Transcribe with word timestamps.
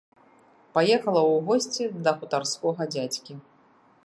Паехала 0.77 1.21
ў 1.21 1.33
госці 1.51 1.83
да 2.09 2.17
хутарскога 2.23 2.81
дзядзькі. 2.97 3.33